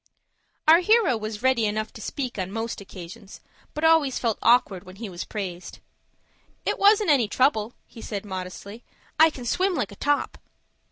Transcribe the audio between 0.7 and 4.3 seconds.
hero was ready enough to speak on most occasions, but always